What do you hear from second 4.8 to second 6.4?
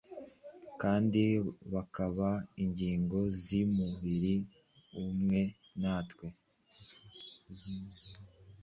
umwe natwe,